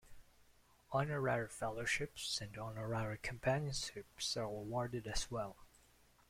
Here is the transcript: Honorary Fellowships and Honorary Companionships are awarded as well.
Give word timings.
Honorary 0.91 1.47
Fellowships 1.47 2.41
and 2.41 2.57
Honorary 2.57 3.19
Companionships 3.19 4.35
are 4.35 4.45
awarded 4.45 5.05
as 5.05 5.29
well. 5.29 5.55